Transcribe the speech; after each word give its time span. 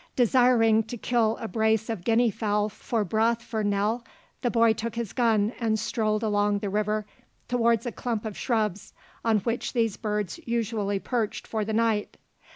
Desiring 0.15 0.81
to 0.85 0.97
kill 0.97 1.37
a 1.39 1.47
brace 1.47 1.87
of 1.87 2.03
guinea 2.03 2.31
fowl 2.31 2.69
for 2.69 3.05
broth 3.05 3.39
for 3.43 3.63
Nell, 3.63 4.03
the 4.41 4.49
boy 4.49 4.73
took 4.73 4.95
his 4.95 5.13
gun 5.13 5.53
and 5.59 5.77
strolled 5.77 6.23
along 6.23 6.57
the 6.57 6.71
river 6.71 7.05
towards 7.47 7.85
a 7.85 7.91
clump 7.91 8.25
of 8.25 8.35
shrubs 8.35 8.93
on 9.23 9.41
which 9.41 9.73
these 9.73 9.97
birds 9.97 10.39
usually 10.43 10.97
perched 10.97 11.45
for 11.45 11.63
the 11.63 11.73
night. 11.73 12.17